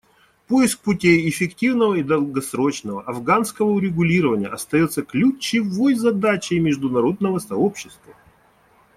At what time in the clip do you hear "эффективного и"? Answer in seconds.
1.29-2.01